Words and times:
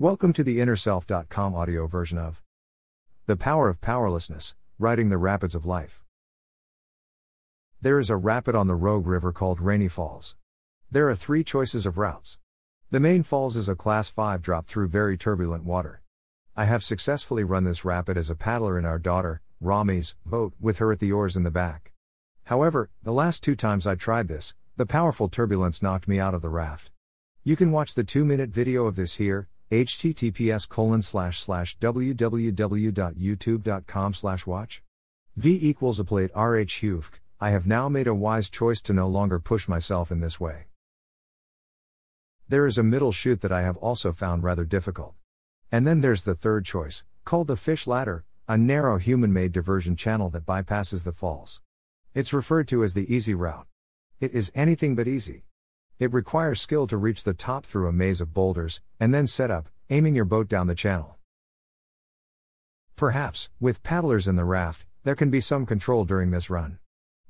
Welcome 0.00 0.32
to 0.32 0.42
the 0.42 0.60
InnerSelf.com 0.60 1.54
audio 1.54 1.86
version 1.86 2.16
of 2.16 2.42
The 3.26 3.36
Power 3.36 3.68
of 3.68 3.82
Powerlessness 3.82 4.54
Riding 4.78 5.10
the 5.10 5.18
Rapids 5.18 5.54
of 5.54 5.66
Life. 5.66 6.02
There 7.82 7.98
is 7.98 8.08
a 8.08 8.16
rapid 8.16 8.54
on 8.54 8.66
the 8.66 8.76
Rogue 8.76 9.06
River 9.06 9.30
called 9.30 9.60
Rainie 9.60 9.90
Falls. 9.90 10.38
There 10.90 11.10
are 11.10 11.14
three 11.14 11.44
choices 11.44 11.84
of 11.84 11.98
routes. 11.98 12.38
The 12.90 12.98
main 12.98 13.22
falls 13.22 13.58
is 13.58 13.68
a 13.68 13.74
Class 13.74 14.08
5 14.08 14.40
drop 14.40 14.68
through 14.68 14.88
very 14.88 15.18
turbulent 15.18 15.64
water. 15.64 16.00
I 16.56 16.64
have 16.64 16.82
successfully 16.82 17.44
run 17.44 17.64
this 17.64 17.84
rapid 17.84 18.16
as 18.16 18.30
a 18.30 18.34
paddler 18.34 18.78
in 18.78 18.86
our 18.86 18.98
daughter, 18.98 19.42
Rami's, 19.60 20.16
boat, 20.24 20.54
with 20.58 20.78
her 20.78 20.90
at 20.92 21.00
the 21.00 21.12
oars 21.12 21.36
in 21.36 21.42
the 21.42 21.50
back. 21.50 21.92
However, 22.44 22.88
the 23.02 23.12
last 23.12 23.42
two 23.42 23.54
times 23.54 23.86
I 23.86 23.96
tried 23.96 24.28
this, 24.28 24.54
the 24.78 24.86
powerful 24.86 25.28
turbulence 25.28 25.82
knocked 25.82 26.08
me 26.08 26.18
out 26.18 26.32
of 26.32 26.40
the 26.40 26.48
raft. 26.48 26.90
You 27.44 27.54
can 27.54 27.70
watch 27.70 27.94
the 27.94 28.02
two 28.02 28.24
minute 28.24 28.48
video 28.48 28.86
of 28.86 28.96
this 28.96 29.16
here, 29.16 29.50
https 29.70 30.68
colon 30.68 31.02
slash 31.02 31.40
slash 31.40 31.78
www.youtube.com 31.78 34.14
slash 34.14 34.46
watch. 34.46 34.82
V 35.36 35.58
equals 35.62 36.00
a 36.00 36.04
plate 36.04 36.30
RH 36.34 36.82
Hufk, 36.82 37.20
I 37.40 37.50
have 37.50 37.66
now 37.66 37.88
made 37.88 38.06
a 38.06 38.14
wise 38.14 38.50
choice 38.50 38.80
to 38.82 38.92
no 38.92 39.08
longer 39.08 39.38
push 39.38 39.68
myself 39.68 40.10
in 40.10 40.20
this 40.20 40.40
way. 40.40 40.66
There 42.48 42.66
is 42.66 42.78
a 42.78 42.82
middle 42.82 43.12
chute 43.12 43.42
that 43.42 43.52
I 43.52 43.62
have 43.62 43.76
also 43.76 44.12
found 44.12 44.42
rather 44.42 44.64
difficult. 44.64 45.14
And 45.70 45.86
then 45.86 46.00
there's 46.00 46.24
the 46.24 46.34
third 46.34 46.64
choice, 46.64 47.04
called 47.24 47.46
the 47.46 47.56
fish 47.56 47.86
ladder, 47.86 48.24
a 48.48 48.58
narrow 48.58 48.98
human 48.98 49.32
made 49.32 49.52
diversion 49.52 49.94
channel 49.94 50.30
that 50.30 50.44
bypasses 50.44 51.04
the 51.04 51.12
falls. 51.12 51.60
It's 52.12 52.32
referred 52.32 52.66
to 52.68 52.82
as 52.82 52.94
the 52.94 53.14
easy 53.14 53.34
route. 53.34 53.68
It 54.18 54.34
is 54.34 54.50
anything 54.56 54.96
but 54.96 55.06
easy. 55.06 55.44
It 56.00 56.14
requires 56.14 56.62
skill 56.62 56.86
to 56.86 56.96
reach 56.96 57.24
the 57.24 57.34
top 57.34 57.66
through 57.66 57.86
a 57.86 57.92
maze 57.92 58.22
of 58.22 58.32
boulders, 58.32 58.80
and 58.98 59.12
then 59.12 59.26
set 59.26 59.50
up, 59.50 59.68
aiming 59.90 60.14
your 60.14 60.24
boat 60.24 60.48
down 60.48 60.66
the 60.66 60.74
channel. 60.74 61.18
Perhaps, 62.96 63.50
with 63.60 63.82
paddlers 63.82 64.26
in 64.26 64.36
the 64.36 64.46
raft, 64.46 64.86
there 65.04 65.14
can 65.14 65.28
be 65.28 65.42
some 65.42 65.66
control 65.66 66.06
during 66.06 66.30
this 66.30 66.48
run. 66.48 66.78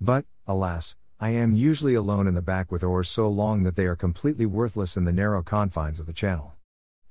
But, 0.00 0.24
alas, 0.48 0.96
I 1.20 1.30
am 1.30 1.54
usually 1.54 1.94
alone 1.94 2.26
in 2.26 2.34
the 2.34 2.42
back 2.42 2.72
with 2.72 2.82
oars 2.82 3.08
so 3.08 3.28
long 3.28 3.62
that 3.62 3.76
they 3.76 3.86
are 3.86 3.94
completely 3.94 4.46
worthless 4.46 4.96
in 4.96 5.04
the 5.04 5.12
narrow 5.12 5.44
confines 5.44 6.00
of 6.00 6.06
the 6.06 6.12
channel. 6.12 6.54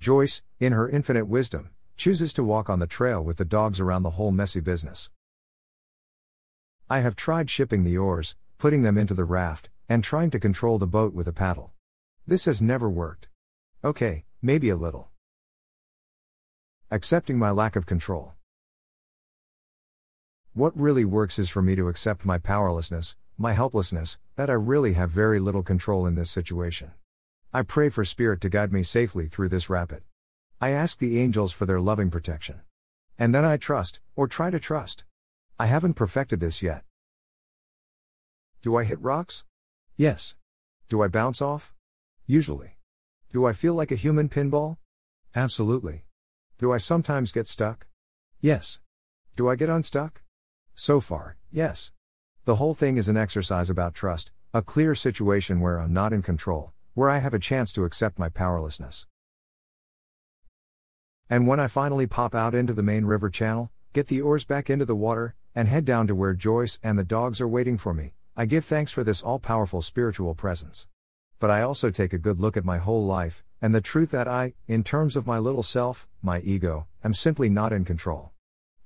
Joyce, 0.00 0.42
in 0.58 0.72
her 0.72 0.88
infinite 0.88 1.28
wisdom, 1.28 1.70
chooses 1.96 2.32
to 2.32 2.42
walk 2.42 2.68
on 2.68 2.80
the 2.80 2.88
trail 2.88 3.22
with 3.22 3.36
the 3.36 3.44
dogs 3.44 3.78
around 3.78 4.02
the 4.02 4.10
whole 4.18 4.32
messy 4.32 4.58
business. 4.58 5.08
I 6.90 6.98
have 6.98 7.14
tried 7.14 7.48
shipping 7.48 7.84
the 7.84 7.96
oars, 7.96 8.34
putting 8.58 8.82
them 8.82 8.98
into 8.98 9.14
the 9.14 9.24
raft, 9.24 9.70
and 9.88 10.02
trying 10.02 10.30
to 10.30 10.40
control 10.40 10.78
the 10.78 10.86
boat 10.86 11.14
with 11.14 11.28
a 11.28 11.32
paddle. 11.32 11.72
This 12.26 12.46
has 12.46 12.62
never 12.62 12.88
worked. 12.88 13.28
Okay, 13.84 14.24
maybe 14.40 14.70
a 14.70 14.76
little. 14.76 15.10
Accepting 16.90 17.38
my 17.38 17.50
lack 17.50 17.76
of 17.76 17.86
control. 17.86 18.34
What 20.52 20.78
really 20.78 21.04
works 21.04 21.38
is 21.38 21.50
for 21.50 21.60
me 21.60 21.74
to 21.74 21.88
accept 21.88 22.24
my 22.24 22.38
powerlessness, 22.38 23.16
my 23.36 23.52
helplessness, 23.52 24.18
that 24.36 24.48
I 24.48 24.54
really 24.54 24.92
have 24.92 25.10
very 25.10 25.40
little 25.40 25.62
control 25.62 26.06
in 26.06 26.14
this 26.14 26.30
situation. 26.30 26.92
I 27.52 27.62
pray 27.62 27.88
for 27.88 28.04
Spirit 28.04 28.40
to 28.42 28.48
guide 28.48 28.72
me 28.72 28.82
safely 28.82 29.26
through 29.26 29.48
this 29.48 29.68
rapid. 29.68 30.02
I 30.60 30.70
ask 30.70 30.98
the 30.98 31.18
angels 31.18 31.52
for 31.52 31.66
their 31.66 31.80
loving 31.80 32.10
protection. 32.10 32.60
And 33.18 33.34
then 33.34 33.44
I 33.44 33.56
trust, 33.56 34.00
or 34.16 34.26
try 34.26 34.50
to 34.50 34.58
trust. 34.58 35.04
I 35.58 35.66
haven't 35.66 35.94
perfected 35.94 36.40
this 36.40 36.62
yet. 36.62 36.84
Do 38.62 38.76
I 38.76 38.84
hit 38.84 39.00
rocks? 39.00 39.44
Yes. 39.96 40.34
Do 40.88 41.02
I 41.02 41.08
bounce 41.08 41.40
off? 41.40 41.72
Usually. 42.26 42.78
Do 43.32 43.44
I 43.44 43.52
feel 43.52 43.74
like 43.74 43.92
a 43.92 43.96
human 43.96 44.28
pinball? 44.28 44.78
Absolutely. 45.36 46.04
Do 46.58 46.72
I 46.72 46.78
sometimes 46.78 47.30
get 47.30 47.46
stuck? 47.46 47.86
Yes. 48.40 48.80
Do 49.36 49.48
I 49.48 49.54
get 49.54 49.68
unstuck? 49.68 50.22
So 50.74 51.00
far, 51.00 51.36
yes. 51.52 51.92
The 52.44 52.56
whole 52.56 52.74
thing 52.74 52.96
is 52.96 53.08
an 53.08 53.16
exercise 53.16 53.70
about 53.70 53.94
trust, 53.94 54.32
a 54.52 54.62
clear 54.62 54.96
situation 54.96 55.60
where 55.60 55.78
I'm 55.78 55.92
not 55.92 56.12
in 56.12 56.22
control, 56.22 56.72
where 56.94 57.08
I 57.08 57.18
have 57.18 57.34
a 57.34 57.38
chance 57.38 57.72
to 57.74 57.84
accept 57.84 58.18
my 58.18 58.28
powerlessness. 58.28 59.06
And 61.30 61.46
when 61.46 61.60
I 61.60 61.68
finally 61.68 62.08
pop 62.08 62.34
out 62.34 62.54
into 62.54 62.72
the 62.72 62.82
main 62.82 63.04
river 63.04 63.30
channel, 63.30 63.70
get 63.92 64.08
the 64.08 64.20
oars 64.20 64.44
back 64.44 64.68
into 64.68 64.84
the 64.84 64.96
water, 64.96 65.36
and 65.54 65.68
head 65.68 65.84
down 65.84 66.08
to 66.08 66.16
where 66.16 66.34
Joyce 66.34 66.80
and 66.82 66.98
the 66.98 67.04
dogs 67.04 67.40
are 67.40 67.48
waiting 67.48 67.78
for 67.78 67.94
me, 67.94 68.14
I 68.36 68.46
give 68.46 68.64
thanks 68.64 68.90
for 68.90 69.04
this 69.04 69.22
all 69.22 69.38
powerful 69.38 69.80
spiritual 69.80 70.34
presence. 70.34 70.88
But 71.38 71.50
I 71.50 71.62
also 71.62 71.90
take 71.90 72.12
a 72.12 72.18
good 72.18 72.40
look 72.40 72.56
at 72.56 72.64
my 72.64 72.78
whole 72.78 73.06
life, 73.06 73.44
and 73.62 73.72
the 73.72 73.80
truth 73.80 74.10
that 74.10 74.26
I, 74.26 74.54
in 74.66 74.82
terms 74.82 75.14
of 75.14 75.24
my 75.24 75.38
little 75.38 75.62
self, 75.62 76.08
my 76.20 76.40
ego, 76.40 76.88
am 77.04 77.14
simply 77.14 77.48
not 77.48 77.72
in 77.72 77.84
control. 77.84 78.32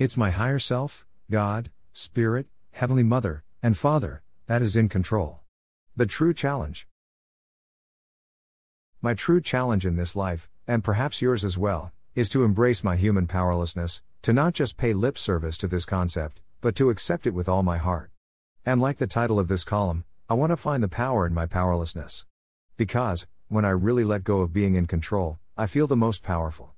It's 0.00 0.16
my 0.16 0.30
higher 0.30 0.58
self, 0.58 1.06
God, 1.30 1.70
Spirit, 1.92 2.48
Heavenly 2.72 3.04
Mother, 3.04 3.44
and 3.62 3.76
Father, 3.76 4.22
that 4.46 4.62
is 4.62 4.74
in 4.74 4.88
control. 4.88 5.42
The 5.94 6.06
true 6.06 6.34
challenge. 6.34 6.88
My 9.00 9.14
true 9.14 9.40
challenge 9.40 9.86
in 9.86 9.94
this 9.94 10.16
life, 10.16 10.48
and 10.66 10.82
perhaps 10.82 11.22
yours 11.22 11.44
as 11.44 11.56
well, 11.56 11.92
is 12.16 12.28
to 12.30 12.42
embrace 12.42 12.82
my 12.82 12.96
human 12.96 13.28
powerlessness, 13.28 14.02
to 14.22 14.32
not 14.32 14.54
just 14.54 14.76
pay 14.76 14.92
lip 14.92 15.16
service 15.16 15.56
to 15.58 15.68
this 15.68 15.84
concept, 15.84 16.40
but 16.60 16.74
to 16.74 16.90
accept 16.90 17.28
it 17.28 17.34
with 17.34 17.48
all 17.48 17.62
my 17.62 17.78
heart. 17.78 18.10
And 18.68 18.80
like 18.80 18.98
the 18.98 19.06
title 19.06 19.38
of 19.38 19.46
this 19.46 19.62
column, 19.62 20.02
I 20.28 20.34
want 20.34 20.50
to 20.50 20.56
find 20.56 20.82
the 20.82 20.88
power 20.88 21.24
in 21.24 21.32
my 21.32 21.46
powerlessness. 21.46 22.24
Because, 22.76 23.24
when 23.46 23.64
I 23.64 23.70
really 23.70 24.02
let 24.02 24.24
go 24.24 24.40
of 24.40 24.52
being 24.52 24.74
in 24.74 24.88
control, 24.88 25.38
I 25.56 25.68
feel 25.68 25.86
the 25.86 25.96
most 25.96 26.24
powerful. 26.24 26.74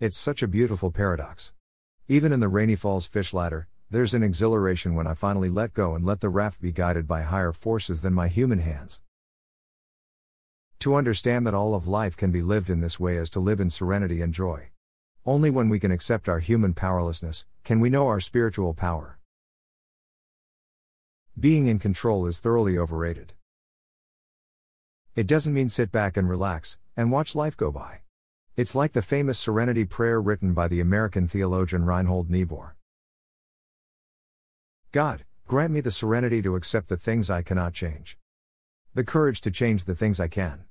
It's 0.00 0.18
such 0.18 0.42
a 0.42 0.48
beautiful 0.48 0.90
paradox. 0.90 1.52
Even 2.08 2.32
in 2.32 2.40
the 2.40 2.48
Rainie 2.48 2.74
Falls 2.74 3.06
fish 3.06 3.32
ladder, 3.32 3.68
there's 3.88 4.14
an 4.14 4.24
exhilaration 4.24 4.96
when 4.96 5.06
I 5.06 5.14
finally 5.14 5.48
let 5.48 5.74
go 5.74 5.94
and 5.94 6.04
let 6.04 6.22
the 6.22 6.28
raft 6.28 6.60
be 6.60 6.72
guided 6.72 7.06
by 7.06 7.22
higher 7.22 7.52
forces 7.52 8.02
than 8.02 8.14
my 8.14 8.26
human 8.26 8.58
hands. 8.58 9.00
To 10.80 10.96
understand 10.96 11.46
that 11.46 11.54
all 11.54 11.76
of 11.76 11.86
life 11.86 12.16
can 12.16 12.32
be 12.32 12.42
lived 12.42 12.68
in 12.68 12.80
this 12.80 12.98
way 12.98 13.14
is 13.14 13.30
to 13.30 13.38
live 13.38 13.60
in 13.60 13.70
serenity 13.70 14.22
and 14.22 14.34
joy. 14.34 14.70
Only 15.24 15.50
when 15.50 15.68
we 15.68 15.78
can 15.78 15.92
accept 15.92 16.28
our 16.28 16.40
human 16.40 16.74
powerlessness, 16.74 17.46
can 17.62 17.78
we 17.78 17.90
know 17.90 18.08
our 18.08 18.18
spiritual 18.18 18.74
power. 18.74 19.17
Being 21.38 21.68
in 21.68 21.78
control 21.78 22.26
is 22.26 22.40
thoroughly 22.40 22.76
overrated. 22.76 23.32
It 25.14 25.28
doesn't 25.28 25.54
mean 25.54 25.68
sit 25.68 25.92
back 25.92 26.16
and 26.16 26.28
relax, 26.28 26.78
and 26.96 27.12
watch 27.12 27.36
life 27.36 27.56
go 27.56 27.70
by. 27.70 28.00
It's 28.56 28.74
like 28.74 28.92
the 28.92 29.02
famous 29.02 29.38
Serenity 29.38 29.84
Prayer 29.84 30.20
written 30.20 30.52
by 30.52 30.66
the 30.66 30.80
American 30.80 31.28
theologian 31.28 31.84
Reinhold 31.84 32.28
Niebuhr. 32.28 32.74
God, 34.90 35.24
grant 35.46 35.72
me 35.72 35.80
the 35.80 35.92
serenity 35.92 36.42
to 36.42 36.56
accept 36.56 36.88
the 36.88 36.96
things 36.96 37.30
I 37.30 37.42
cannot 37.42 37.72
change, 37.72 38.18
the 38.94 39.04
courage 39.04 39.40
to 39.42 39.52
change 39.52 39.84
the 39.84 39.94
things 39.94 40.18
I 40.18 40.26
can, 40.26 40.64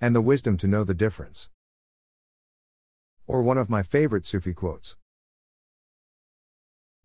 and 0.00 0.16
the 0.16 0.22
wisdom 0.22 0.56
to 0.58 0.66
know 0.66 0.84
the 0.84 0.94
difference. 0.94 1.50
Or 3.26 3.42
one 3.42 3.58
of 3.58 3.68
my 3.68 3.82
favorite 3.82 4.24
Sufi 4.24 4.54
quotes 4.54 4.96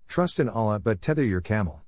Trust 0.07 0.39
in 0.39 0.47
Allah 0.47 0.79
but 0.79 1.01
tether 1.01 1.25
your 1.25 1.41
camel. 1.41 1.81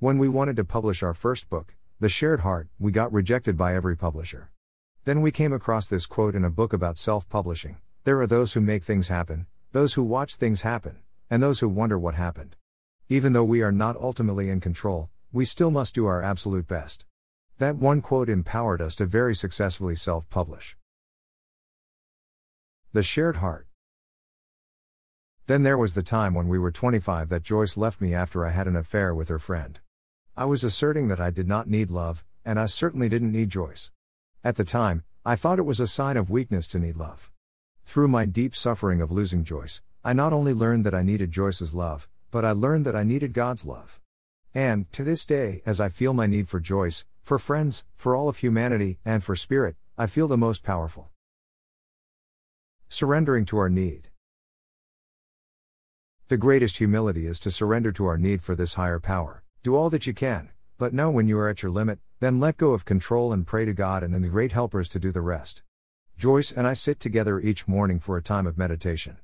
When 0.00 0.18
we 0.18 0.28
wanted 0.28 0.56
to 0.56 0.64
publish 0.64 1.04
our 1.04 1.14
first 1.14 1.48
book, 1.48 1.76
The 2.00 2.08
Shared 2.08 2.40
Heart, 2.40 2.68
we 2.80 2.90
got 2.90 3.12
rejected 3.12 3.56
by 3.56 3.76
every 3.76 3.96
publisher. 3.96 4.50
Then 5.04 5.20
we 5.20 5.30
came 5.30 5.52
across 5.52 5.86
this 5.86 6.04
quote 6.04 6.34
in 6.34 6.44
a 6.44 6.50
book 6.50 6.72
about 6.72 6.98
self 6.98 7.28
publishing 7.28 7.76
There 8.02 8.20
are 8.20 8.26
those 8.26 8.52
who 8.52 8.60
make 8.60 8.82
things 8.82 9.06
happen, 9.06 9.46
those 9.70 9.94
who 9.94 10.02
watch 10.02 10.34
things 10.34 10.62
happen, 10.62 10.98
and 11.30 11.40
those 11.40 11.60
who 11.60 11.68
wonder 11.68 11.96
what 11.96 12.16
happened. 12.16 12.56
Even 13.08 13.32
though 13.32 13.44
we 13.44 13.62
are 13.62 13.70
not 13.70 13.96
ultimately 13.96 14.50
in 14.50 14.60
control, 14.60 15.10
we 15.32 15.44
still 15.44 15.70
must 15.70 15.94
do 15.94 16.06
our 16.06 16.22
absolute 16.22 16.66
best. 16.66 17.06
That 17.58 17.76
one 17.76 18.02
quote 18.02 18.28
empowered 18.28 18.82
us 18.82 18.96
to 18.96 19.06
very 19.06 19.34
successfully 19.34 19.94
self 19.94 20.28
publish. 20.28 20.76
The 22.92 23.04
Shared 23.04 23.36
Heart. 23.36 23.68
Then 25.46 25.62
there 25.62 25.78
was 25.78 25.94
the 25.94 26.02
time 26.02 26.34
when 26.34 26.48
we 26.48 26.58
were 26.58 26.72
25 26.72 27.28
that 27.28 27.44
Joyce 27.44 27.76
left 27.76 28.00
me 28.00 28.12
after 28.12 28.44
I 28.44 28.50
had 28.50 28.66
an 28.66 28.76
affair 28.76 29.14
with 29.14 29.28
her 29.28 29.38
friend. 29.38 29.78
I 30.36 30.46
was 30.46 30.64
asserting 30.64 31.06
that 31.08 31.20
I 31.20 31.30
did 31.30 31.46
not 31.46 31.68
need 31.68 31.90
love, 31.90 32.24
and 32.44 32.58
I 32.58 32.66
certainly 32.66 33.08
didn't 33.08 33.30
need 33.30 33.50
Joyce. 33.50 33.92
At 34.42 34.56
the 34.56 34.64
time, 34.64 35.04
I 35.24 35.36
thought 35.36 35.60
it 35.60 35.62
was 35.62 35.78
a 35.78 35.86
sign 35.86 36.16
of 36.16 36.28
weakness 36.28 36.66
to 36.68 36.80
need 36.80 36.96
love. 36.96 37.30
Through 37.84 38.08
my 38.08 38.24
deep 38.24 38.56
suffering 38.56 39.00
of 39.00 39.12
losing 39.12 39.44
Joyce, 39.44 39.80
I 40.02 40.12
not 40.12 40.32
only 40.32 40.52
learned 40.52 40.84
that 40.86 40.94
I 40.94 41.04
needed 41.04 41.30
Joyce's 41.30 41.72
love, 41.72 42.08
but 42.32 42.44
I 42.44 42.50
learned 42.50 42.84
that 42.84 42.96
I 42.96 43.04
needed 43.04 43.32
God's 43.32 43.64
love. 43.64 44.00
And, 44.52 44.90
to 44.92 45.04
this 45.04 45.24
day, 45.24 45.62
as 45.64 45.80
I 45.80 45.88
feel 45.88 46.12
my 46.12 46.26
need 46.26 46.48
for 46.48 46.58
Joyce, 46.58 47.04
for 47.22 47.38
friends, 47.38 47.84
for 47.94 48.16
all 48.16 48.28
of 48.28 48.38
humanity, 48.38 48.98
and 49.04 49.22
for 49.22 49.36
spirit, 49.36 49.76
I 49.96 50.06
feel 50.06 50.26
the 50.26 50.36
most 50.36 50.64
powerful. 50.64 51.10
Surrendering 52.88 53.44
to 53.46 53.58
our 53.58 53.70
need. 53.70 54.08
The 56.26 56.36
greatest 56.36 56.78
humility 56.78 57.28
is 57.28 57.38
to 57.38 57.52
surrender 57.52 57.92
to 57.92 58.06
our 58.06 58.18
need 58.18 58.42
for 58.42 58.56
this 58.56 58.74
higher 58.74 58.98
power. 58.98 59.43
Do 59.64 59.76
all 59.76 59.88
that 59.88 60.06
you 60.06 60.12
can, 60.12 60.50
but 60.76 60.92
know 60.92 61.10
when 61.10 61.26
you 61.26 61.38
are 61.38 61.48
at 61.48 61.62
your 61.62 61.72
limit, 61.72 61.98
then 62.20 62.38
let 62.38 62.58
go 62.58 62.74
of 62.74 62.84
control 62.84 63.32
and 63.32 63.46
pray 63.46 63.64
to 63.64 63.72
God 63.72 64.02
and 64.02 64.12
then 64.12 64.20
the 64.20 64.28
great 64.28 64.52
helpers 64.52 64.90
to 64.90 64.98
do 64.98 65.10
the 65.10 65.22
rest. 65.22 65.62
Joyce 66.18 66.52
and 66.52 66.66
I 66.66 66.74
sit 66.74 67.00
together 67.00 67.40
each 67.40 67.66
morning 67.66 67.98
for 67.98 68.18
a 68.18 68.22
time 68.22 68.46
of 68.46 68.58
meditation. 68.58 69.16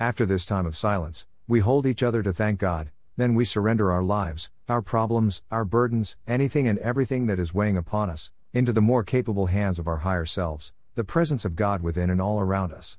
After 0.00 0.26
this 0.26 0.44
time 0.44 0.66
of 0.66 0.76
silence, 0.76 1.28
we 1.46 1.60
hold 1.60 1.86
each 1.86 2.02
other 2.02 2.24
to 2.24 2.32
thank 2.32 2.58
God, 2.58 2.90
then 3.16 3.36
we 3.36 3.44
surrender 3.44 3.92
our 3.92 4.02
lives, 4.02 4.50
our 4.68 4.82
problems, 4.82 5.42
our 5.52 5.64
burdens, 5.64 6.16
anything 6.26 6.66
and 6.66 6.80
everything 6.80 7.26
that 7.26 7.38
is 7.38 7.54
weighing 7.54 7.76
upon 7.76 8.10
us, 8.10 8.32
into 8.52 8.72
the 8.72 8.80
more 8.80 9.04
capable 9.04 9.46
hands 9.46 9.78
of 9.78 9.86
our 9.86 9.98
higher 9.98 10.26
selves, 10.26 10.72
the 10.96 11.04
presence 11.04 11.44
of 11.44 11.54
God 11.54 11.80
within 11.80 12.10
and 12.10 12.20
all 12.20 12.40
around 12.40 12.72
us. 12.72 12.98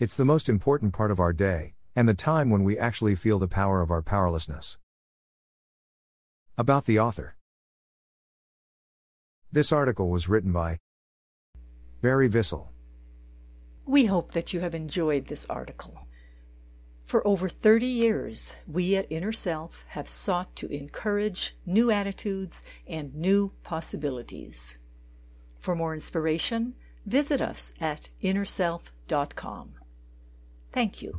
It's 0.00 0.16
the 0.16 0.24
most 0.24 0.48
important 0.48 0.94
part 0.94 1.12
of 1.12 1.20
our 1.20 1.32
day, 1.32 1.74
and 1.94 2.08
the 2.08 2.12
time 2.12 2.50
when 2.50 2.64
we 2.64 2.76
actually 2.76 3.14
feel 3.14 3.38
the 3.38 3.46
power 3.46 3.80
of 3.82 3.92
our 3.92 4.02
powerlessness. 4.02 4.78
About 6.56 6.84
the 6.84 7.00
author 7.00 7.34
This 9.50 9.72
article 9.72 10.08
was 10.08 10.28
written 10.28 10.52
by 10.52 10.78
Barry 12.00 12.28
Vissell. 12.28 12.68
We 13.86 14.06
hope 14.06 14.32
that 14.32 14.52
you 14.52 14.60
have 14.60 14.74
enjoyed 14.74 15.26
this 15.26 15.46
article. 15.46 16.06
For 17.04 17.26
over 17.26 17.48
30 17.48 17.86
years, 17.86 18.56
we 18.68 18.94
at 18.96 19.10
Inner 19.10 19.32
Self 19.32 19.84
have 19.88 20.08
sought 20.08 20.54
to 20.56 20.68
encourage 20.68 21.56
new 21.66 21.90
attitudes 21.90 22.62
and 22.86 23.14
new 23.14 23.52
possibilities. 23.64 24.78
For 25.58 25.74
more 25.74 25.92
inspiration, 25.92 26.74
visit 27.04 27.40
us 27.40 27.74
at 27.80 28.10
innerself.com. 28.22 29.74
Thank 30.72 31.02
you. 31.02 31.18